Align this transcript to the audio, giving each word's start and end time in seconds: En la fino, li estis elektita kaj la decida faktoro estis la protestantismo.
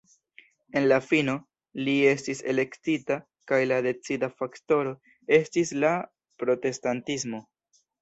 En 0.79 0.85
la 0.91 0.95
fino, 1.07 1.35
li 1.87 1.93
estis 2.13 2.41
elektita 2.55 3.19
kaj 3.53 3.61
la 3.71 3.79
decida 3.91 4.33
faktoro 4.41 4.97
estis 5.43 5.79
la 5.87 5.97
protestantismo. 6.43 7.49